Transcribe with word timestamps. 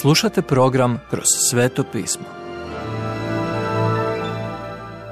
Slušate 0.00 0.42
program 0.42 1.00
Kroz 1.10 1.24
sveto 1.50 1.84
pismo. 1.92 2.24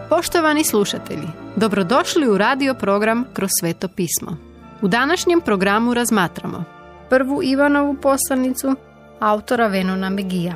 Poštovani 0.09 0.65
slušatelji, 0.65 1.29
dobrodošli 1.57 2.29
u 2.29 2.39
radio 2.39 2.75
program 2.75 3.25
Kroz 3.33 3.51
sveto 3.61 3.89
pismo. 3.89 4.37
U 4.83 4.89
današnjem 4.89 5.41
programu 5.41 5.95
razmatramo 5.95 6.65
prvu 7.11 7.43
Ivanovu 7.43 7.97
poslanicu 8.03 8.75
autora 9.21 9.67
Venona 9.67 10.11
Megija. 10.11 10.55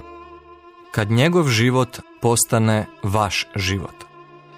Kad 0.90 1.10
njegov 1.10 1.48
život 1.48 1.98
postane 2.20 2.86
vaš 3.02 3.46
život. 3.56 3.94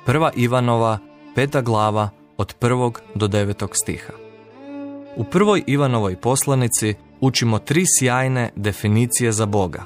Prva 0.07 0.31
Ivanova, 0.37 0.99
peta 1.35 1.61
glava, 1.61 2.09
od 2.37 2.55
prvog 2.55 3.01
do 3.15 3.29
devetog 3.29 3.71
stiha. 3.73 4.13
U 5.17 5.25
prvoj 5.25 5.65
Ivanovoj 5.67 6.17
poslanici 6.17 6.95
učimo 7.21 7.59
tri 7.59 7.85
sjajne 7.99 8.51
definicije 8.57 9.33
za 9.33 9.47
Boga. 9.47 9.85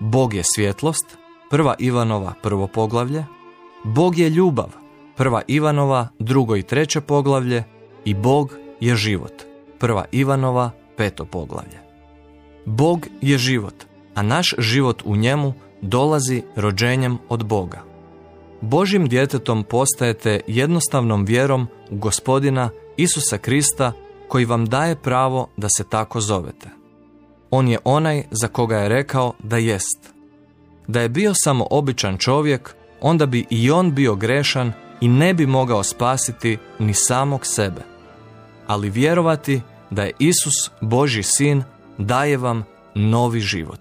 Bog 0.00 0.34
je 0.34 0.42
svjetlost, 0.54 1.18
prva 1.50 1.74
Ivanova 1.78 2.32
prvo 2.42 2.66
poglavlje, 2.66 3.24
Bog 3.84 4.18
je 4.18 4.30
ljubav, 4.30 4.68
prva 5.16 5.42
Ivanova 5.46 6.08
drugo 6.18 6.56
i 6.56 6.62
treće 6.62 7.00
poglavlje 7.00 7.64
i 8.04 8.14
Bog 8.14 8.56
je 8.80 8.96
život, 8.96 9.32
prva 9.78 10.04
Ivanova 10.12 10.70
peto 10.96 11.24
poglavlje. 11.24 11.78
Bog 12.64 13.06
je 13.20 13.38
život, 13.38 13.74
a 14.14 14.22
naš 14.22 14.54
život 14.58 15.02
u 15.04 15.16
njemu 15.16 15.52
dolazi 15.80 16.42
rođenjem 16.56 17.18
od 17.28 17.44
Boga. 17.44 17.82
Božim 18.60 19.08
djetetom 19.08 19.64
postajete 19.64 20.40
jednostavnom 20.46 21.24
vjerom 21.24 21.66
u 21.90 21.96
gospodina 21.96 22.70
Isusa 22.96 23.38
Krista 23.38 23.92
koji 24.28 24.44
vam 24.44 24.66
daje 24.66 24.96
pravo 24.96 25.48
da 25.56 25.68
se 25.76 25.84
tako 25.88 26.20
zovete. 26.20 26.68
On 27.50 27.68
je 27.68 27.78
onaj 27.84 28.22
za 28.30 28.48
koga 28.48 28.78
je 28.78 28.88
rekao 28.88 29.32
da 29.38 29.56
jest. 29.56 30.14
Da 30.86 31.00
je 31.00 31.08
bio 31.08 31.32
samo 31.34 31.66
običan 31.70 32.18
čovjek, 32.18 32.74
onda 33.00 33.26
bi 33.26 33.46
i 33.50 33.70
on 33.70 33.94
bio 33.94 34.14
grešan 34.14 34.72
i 35.00 35.08
ne 35.08 35.34
bi 35.34 35.46
mogao 35.46 35.82
spasiti 35.82 36.58
ni 36.78 36.94
samog 36.94 37.46
sebe. 37.46 37.82
Ali 38.66 38.90
vjerovati 38.90 39.60
da 39.90 40.02
je 40.02 40.12
Isus 40.18 40.70
Boži 40.80 41.22
sin 41.22 41.62
daje 41.98 42.36
vam 42.36 42.64
novi 42.94 43.40
život. 43.40 43.80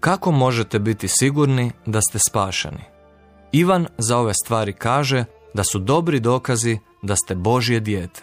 Kako 0.00 0.30
možete 0.32 0.78
biti 0.78 1.08
sigurni 1.08 1.72
da 1.86 2.00
ste 2.00 2.18
spašeni? 2.18 2.84
Ivan 3.52 3.86
za 3.98 4.18
ove 4.18 4.34
stvari 4.34 4.72
kaže 4.72 5.24
da 5.54 5.64
su 5.64 5.78
dobri 5.78 6.20
dokazi 6.20 6.78
da 7.02 7.16
ste 7.16 7.34
Božje 7.34 7.80
dijete. 7.80 8.22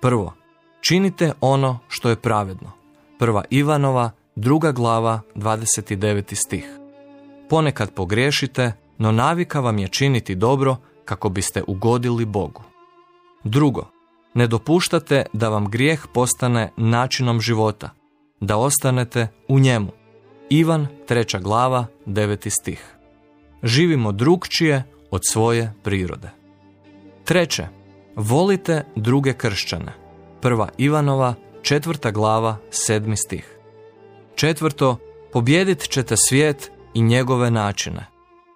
Prvo, 0.00 0.34
činite 0.82 1.32
ono 1.40 1.78
što 1.88 2.08
je 2.08 2.16
pravedno. 2.16 2.70
Prva 3.18 3.44
Ivanova, 3.50 4.10
druga 4.36 4.72
glava, 4.72 5.20
29. 5.34 6.34
stih. 6.34 6.78
Ponekad 7.48 7.94
pogriješite, 7.94 8.72
no 8.98 9.12
navika 9.12 9.60
vam 9.60 9.78
je 9.78 9.88
činiti 9.88 10.34
dobro 10.34 10.76
kako 11.04 11.28
biste 11.28 11.62
ugodili 11.66 12.24
Bogu. 12.24 12.62
Drugo, 13.44 13.90
ne 14.34 14.46
dopuštate 14.46 15.24
da 15.32 15.48
vam 15.48 15.70
grijeh 15.70 16.06
postane 16.14 16.70
načinom 16.76 17.40
života, 17.40 17.90
da 18.40 18.56
ostanete 18.56 19.28
u 19.48 19.58
njemu. 19.58 19.90
Ivan, 20.50 20.86
treća 21.06 21.38
glava, 21.38 21.86
9. 22.06 22.50
stih. 22.60 22.94
Živimo 23.62 24.12
drugčije 24.12 24.82
od 25.10 25.20
svoje 25.30 25.74
prirode. 25.82 26.30
Treće, 27.24 27.66
volite 28.16 28.84
druge 28.96 29.32
kršćane. 29.32 30.01
Prva 30.42 30.68
Ivanova, 30.78 31.34
četvrta 31.62 32.10
glava, 32.10 32.56
sedmi 32.70 33.16
stih. 33.16 33.56
Četvrto, 34.34 34.96
pobjedit 35.32 35.80
ćete 35.80 36.16
svijet 36.16 36.72
i 36.94 37.02
njegove 37.02 37.50
načine. 37.50 38.06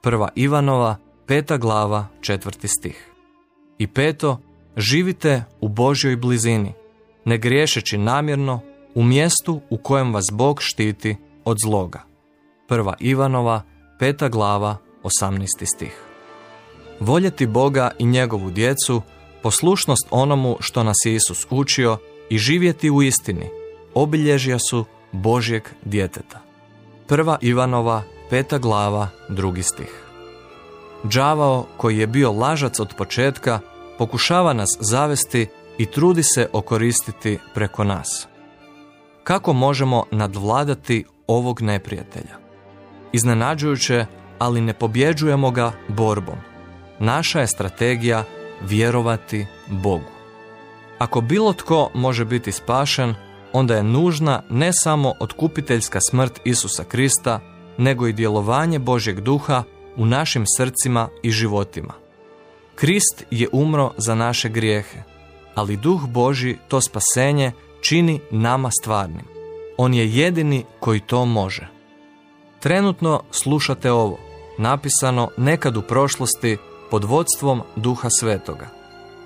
Prva 0.03 0.28
Ivanova, 0.34 0.97
peta 1.27 1.56
glava, 1.56 2.06
četvrti 2.21 2.69
stih. 2.69 3.10
I 3.78 3.87
peto, 3.87 4.41
živite 4.77 5.44
u 5.60 5.69
Božjoj 5.69 6.16
blizini, 6.16 6.72
ne 7.25 7.38
griješeći 7.38 7.99
namjerno 7.99 8.60
u 8.94 9.03
mjestu 9.03 9.60
u 9.71 9.78
kojem 9.78 10.15
vas 10.15 10.27
Bog 10.33 10.62
štiti 10.62 11.16
od 11.44 11.56
zloga. 11.65 12.03
Prva 12.69 12.94
Ivanova, 13.00 13.62
peta 13.99 14.28
glava, 14.28 14.77
18. 15.03 15.47
stih. 15.77 16.03
Voljeti 17.00 17.47
Boga 17.47 17.91
i 17.99 18.06
njegovu 18.06 18.50
djecu, 18.50 19.03
poslušnost 19.47 20.07
onomu 20.11 20.57
što 20.61 20.83
nas 20.83 20.97
je 21.05 21.15
Isus 21.15 21.47
učio 21.51 21.99
i 22.31 22.39
živjeti 22.39 22.91
u 22.91 23.03
istini, 23.03 23.51
obilježja 23.95 24.59
su 24.59 24.84
Božjeg 25.12 25.62
djeteta. 25.84 26.41
Prva 27.07 27.39
Ivanova, 27.41 28.03
peta 28.31 28.59
glava, 28.59 29.09
drugi 29.29 29.62
stih. 29.62 30.03
Đavao, 31.03 31.67
koji 31.77 31.99
je 31.99 32.07
bio 32.07 32.33
lažac 32.33 32.81
od 32.81 32.95
početka, 32.99 33.61
pokušava 33.99 34.53
nas 34.53 34.77
zavesti 34.81 35.47
i 35.78 35.87
trudi 35.87 36.23
se 36.23 36.49
okoristiti 36.53 37.39
preko 37.55 37.84
nas. 37.84 38.28
Kako 39.25 39.53
možemo 39.53 40.05
nadvladati 40.11 41.05
ovog 41.27 41.63
neprijatelja? 41.63 42.37
Iznenađujuće, 43.13 44.07
ali 44.39 44.61
ne 44.61 44.75
pobjeđujemo 44.75 45.51
ga 45.51 45.73
borbom. 45.89 46.39
Naša 46.99 47.41
je 47.41 47.47
strategija 47.47 48.25
vjerovati 48.61 49.47
Bogu. 49.67 50.11
Ako 50.99 51.21
bilo 51.21 51.53
tko 51.53 51.91
može 51.94 52.25
biti 52.25 52.53
spašen, 52.53 53.15
onda 53.53 53.77
je 53.77 53.83
nužna 53.83 54.43
ne 54.50 54.71
samo 54.72 55.15
otkupiteljska 55.21 56.00
smrt 56.00 56.41
Isusa 56.44 56.84
Krista, 56.84 57.41
nego 57.78 58.06
i 58.06 58.12
djelovanje 58.12 58.78
Božjeg 58.78 59.21
duha 59.21 59.62
u 59.97 60.06
našim 60.06 60.45
srcima 60.56 61.09
i 61.22 61.31
životima. 61.31 61.95
Krist 62.75 63.25
je 63.31 63.49
umro 63.53 63.93
za 63.97 64.15
naše 64.15 64.49
grijehe, 64.49 65.03
ali 65.55 65.77
duh 65.77 66.06
Boži 66.06 66.56
to 66.69 66.81
spasenje 66.81 67.53
čini 67.81 68.21
nama 68.31 68.71
stvarnim. 68.81 69.25
On 69.77 69.95
je 69.95 70.15
jedini 70.15 70.65
koji 70.81 71.00
to 71.00 71.25
može. 71.25 71.69
Trenutno 72.61 73.22
slušate 73.31 73.93
ovo, 73.93 74.19
napisano 74.59 75.31
nekad 75.37 75.77
u 75.77 75.83
prošlosti 75.83 76.56
pod 76.91 77.04
vodstvom 77.04 77.62
Duha 77.76 78.10
Svetoga. 78.10 78.69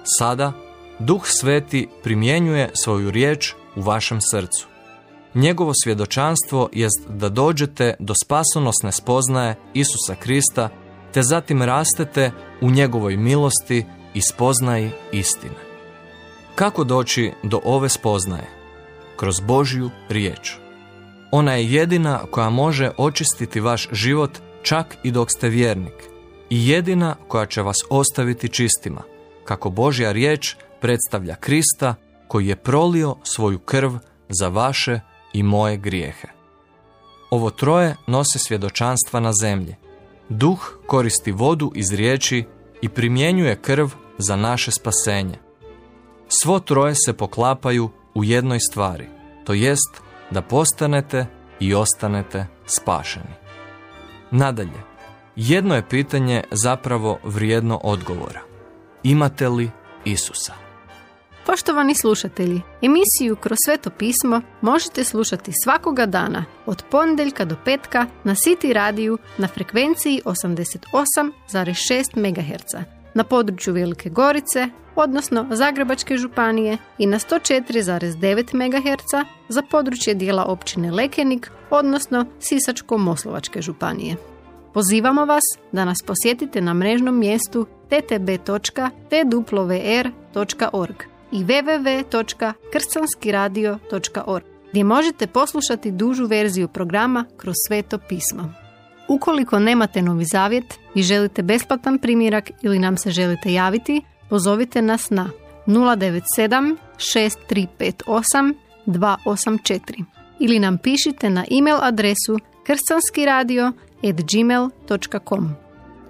Sada 0.05 0.53
Duh 0.99 1.27
Sveti 1.27 1.89
primjenjuje 2.03 2.71
svoju 2.75 3.11
riječ 3.11 3.55
u 3.77 3.81
vašem 3.81 4.21
srcu. 4.21 4.67
Njegovo 5.35 5.73
svjedočanstvo 5.85 6.69
jest 6.73 7.09
da 7.09 7.29
dođete 7.29 7.95
do 7.99 8.15
spasonosne 8.25 8.93
spoznaje 8.93 9.57
Isusa 9.75 10.15
Krista, 10.15 10.69
te 11.13 11.23
zatim 11.23 11.63
rastete 11.63 12.31
u 12.61 12.71
njegovoj 12.71 13.17
milosti 13.17 13.87
i 14.15 14.21
spoznaji 14.23 14.91
istine. 15.13 15.71
Kako 16.55 16.85
doći 16.85 17.33
do 17.43 17.61
ove 17.65 17.89
spoznaje? 17.89 18.49
Kroz 19.17 19.41
Božju 19.41 19.91
riječ. 20.09 20.57
Ona 21.31 21.55
je 21.55 21.73
jedina 21.73 22.21
koja 22.31 22.51
može 22.51 22.91
očistiti 22.97 23.61
vaš 23.61 23.89
život 23.93 24.31
čak 24.63 24.97
i 25.03 25.11
dok 25.11 25.31
ste 25.31 25.49
vjernik 25.49 26.10
i 26.51 26.69
jedina 26.69 27.17
koja 27.29 27.47
će 27.47 27.63
vas 27.63 27.77
ostaviti 27.91 28.49
čistima, 28.49 29.03
kako 29.45 29.71
Božja 29.71 30.13
riječ 30.13 30.57
predstavlja 30.81 31.35
Krista 31.35 31.95
koji 32.29 32.47
je 32.47 32.57
prolio 32.57 33.17
svoju 33.23 33.59
krv 33.59 33.93
za 34.29 34.49
vaše 34.49 35.01
i 35.33 35.43
moje 35.43 35.77
grijehe. 35.77 36.29
Ovo 37.31 37.51
troje 37.51 37.97
nose 38.07 38.39
svjedočanstva 38.39 39.21
na 39.21 39.33
zemlji. 39.41 39.77
Duh 40.29 40.79
koristi 40.87 41.33
vodu 41.33 41.73
iz 41.75 41.93
riječi 41.93 42.45
i 42.83 42.89
primjenjuje 42.89 43.57
krv 43.57 43.89
za 44.19 44.37
naše 44.37 44.71
spasenje. 44.71 45.39
Svo 46.29 46.61
troje 46.61 46.95
se 47.07 47.13
poklapaju 47.13 47.91
u 48.15 48.25
jednoj 48.25 48.59
stvari, 48.71 49.09
to 49.45 49.53
jest 49.53 50.03
da 50.31 50.43
postanete 50.43 51.27
i 51.61 51.75
ostanete 51.75 52.47
spašeni. 52.67 53.35
Nadalje, 54.31 54.90
jedno 55.49 55.75
je 55.75 55.89
pitanje 55.89 56.43
zapravo 56.51 57.19
vrijedno 57.25 57.81
odgovora. 57.83 58.41
Imate 59.03 59.49
li 59.49 59.71
Isusa? 60.05 60.53
Poštovani 61.47 61.95
slušatelji, 61.95 62.61
emisiju 62.83 63.37
Kroz 63.37 63.59
sveto 63.65 63.91
pismo 63.91 64.41
možete 64.61 65.05
slušati 65.05 65.53
svakoga 65.65 66.07
dana 66.07 66.45
od 66.67 66.83
ponedjeljka 66.91 67.45
do 67.45 67.57
petka 67.65 68.07
na 68.25 68.35
City 68.35 68.73
radiju 68.73 69.19
na 69.39 69.49
frekvenciji 69.49 70.21
88,6 70.25 72.17
MHz 72.17 72.85
na 73.15 73.25
području 73.25 73.75
Velike 73.75 74.11
Gorice, 74.11 74.69
odnosno 74.97 75.47
Zagrebačke 75.51 76.17
županije 76.17 76.79
i 76.99 77.07
na 77.07 77.19
104,9 77.19 78.55
MHz 78.55 79.27
za 79.49 79.63
područje 79.63 80.15
dijela 80.15 80.45
općine 80.45 80.91
Lekenik, 80.91 81.51
odnosno 81.71 82.27
Sisačko-Moslovačke 82.41 83.61
županije. 83.61 84.17
Pozivamo 84.75 85.25
vas 85.25 85.43
da 85.73 85.85
nas 85.85 85.99
posjetite 86.07 86.61
na 86.61 86.75
mrežnom 86.75 87.19
mjestu 87.19 87.67
ttb.twr.org 87.89 88.55
i 91.33 91.45
www.krcanskiradio.org. 91.45 94.45
gdje 94.71 94.85
možete 94.85 95.27
poslušati 95.27 95.91
dužu 95.91 96.27
verziju 96.27 96.69
programa 96.69 97.25
kroz 97.37 97.55
sveto 97.69 97.99
pismo. 97.99 98.53
Ukoliko 99.09 99.59
nemate 99.59 100.03
novi 100.03 100.25
zavjet 100.25 100.79
i 100.95 101.03
želite 101.03 101.43
besplatan 101.43 101.99
primjerak 101.99 102.51
ili 102.63 102.79
nam 102.79 102.97
se 102.97 103.11
želite 103.11 103.53
javiti, 103.53 104.03
pozovite 104.29 104.83
nas 104.83 105.11
na 105.11 105.31
097 105.67 106.77
6358 106.97 108.55
284 108.87 110.05
ili 110.39 110.59
nam 110.59 110.79
pišite 110.79 111.31
na 111.31 111.45
e-mail 111.51 111.79
adresu 111.81 112.39
kršćanskiradio.gmail.com. 114.01 115.51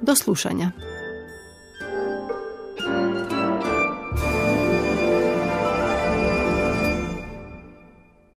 Do 0.01 0.17
slušanja. 0.17 0.71